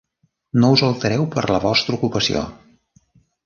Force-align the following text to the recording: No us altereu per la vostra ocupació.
No 0.63 0.71
us 0.75 0.83
altereu 0.87 1.27
per 1.37 1.45
la 1.57 1.61
vostra 1.67 2.01
ocupació. 2.01 2.45